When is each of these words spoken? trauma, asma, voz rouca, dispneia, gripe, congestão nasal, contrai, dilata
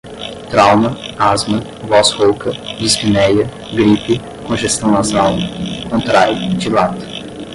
trauma, 0.49 0.97
asma, 1.19 1.59
voz 1.87 2.09
rouca, 2.13 2.49
dispneia, 2.79 3.45
gripe, 3.71 4.19
congestão 4.47 4.89
nasal, 4.91 5.35
contrai, 5.91 6.33
dilata 6.55 7.05